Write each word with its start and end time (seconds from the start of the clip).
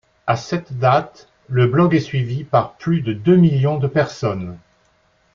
À 0.25 0.35
cette 0.35 0.79
date, 0.79 1.29
le 1.47 1.67
blog 1.67 1.93
est 1.93 1.99
suivi 1.99 2.43
par 2.43 2.73
plus 2.75 3.01
de 3.03 3.13
deux 3.13 3.35
millions 3.35 3.77
de 3.77 3.85
personnes. 3.85 4.57